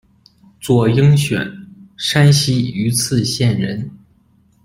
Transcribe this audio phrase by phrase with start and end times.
[0.59, 3.87] 左应选，山西榆次县人。